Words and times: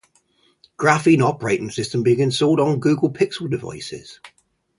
Graphene 0.79 1.21
Operating 1.21 1.69
System 1.69 2.03
can 2.03 2.15
be 2.15 2.19
installed 2.23 2.59
on 2.59 2.79
Google 2.79 3.11
Pixel 3.11 3.47
devices. 3.51 4.19